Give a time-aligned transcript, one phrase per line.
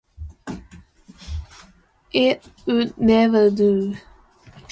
[2.11, 3.95] It would never do.